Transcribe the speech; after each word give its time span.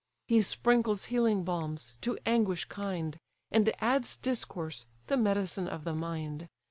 He 0.27 0.41
sprinkles 0.41 1.05
healing 1.13 1.43
balms, 1.43 1.93
to 2.01 2.17
anguish 2.25 2.65
kind, 2.65 3.19
And 3.51 3.71
adds 3.79 4.17
discourse, 4.17 4.87
the 5.05 5.15
medicine 5.15 5.67
of 5.67 5.83
the 5.83 5.93
mind. 5.93 6.47